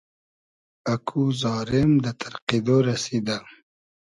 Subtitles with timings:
[0.93, 3.37] اکو زارېم دۂ تئرقیدۉ رئسیدۂ